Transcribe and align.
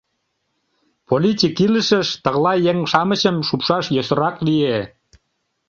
Политик 1.09 1.55
илышыш 1.65 2.07
тыглай 2.23 2.59
еҥ-шамычым 2.71 3.37
шупшаш 3.47 3.85
йӧсырак 3.95 4.35
лие. 4.47 4.77